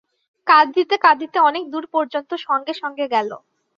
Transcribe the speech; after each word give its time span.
কাঁদিতে 0.47 0.95
কাঁদিতে 0.97 1.37
অনেক 1.49 1.63
দূর 1.73 1.85
পর্যন্ত 1.93 2.31
সঙ্গে 2.47 2.73
সঙ্গে 2.81 3.05
গেল। 3.07 3.29